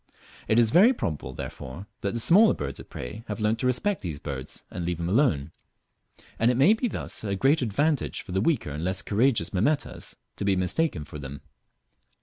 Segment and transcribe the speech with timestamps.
[0.47, 4.01] It is very probable, therefore, that the smaller birds of prey have learnt to respect
[4.01, 5.51] these birds and leave them alone,
[6.39, 10.15] and it may thus be a great advantage for the weaker and less courageous Mimetas
[10.37, 11.41] to be mistaken for them.